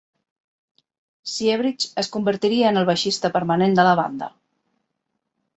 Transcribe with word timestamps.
Siebricht 1.33 2.01
es 2.03 2.09
convertiria 2.17 2.71
en 2.73 2.81
el 2.83 2.89
baixista 2.91 3.33
permanent 3.39 3.79
de 3.81 3.89
la 3.89 3.95
banda. 4.01 4.35